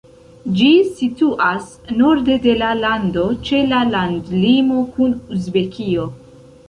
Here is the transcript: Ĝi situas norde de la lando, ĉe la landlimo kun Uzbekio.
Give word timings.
Ĝi 0.59 0.69
situas 1.01 1.67
norde 1.99 2.37
de 2.45 2.55
la 2.61 2.69
lando, 2.79 3.25
ĉe 3.51 3.61
la 3.75 3.83
landlimo 3.93 4.83
kun 4.97 5.15
Uzbekio. 5.37 6.09